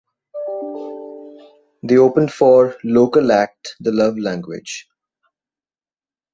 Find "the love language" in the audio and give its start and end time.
3.81-4.87